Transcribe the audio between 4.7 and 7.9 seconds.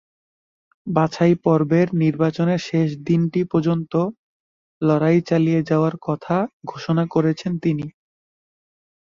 লড়াই চালিয়ে যাওয়ার কথা ঘোষণা করেছেন তিনি।